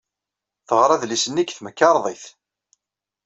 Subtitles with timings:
[0.67, 2.25] Teɣra adlis-nni deg temkarḍit.